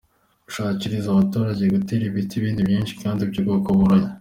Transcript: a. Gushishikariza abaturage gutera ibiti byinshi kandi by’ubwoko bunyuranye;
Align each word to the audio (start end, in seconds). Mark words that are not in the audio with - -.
a. 0.03 0.03
Gushishikariza 0.45 1.07
abaturage 1.09 1.63
gutera 1.75 2.03
ibiti 2.05 2.35
byinshi 2.65 2.93
kandi 3.01 3.21
by’ubwoko 3.29 3.67
bunyuranye; 3.77 4.11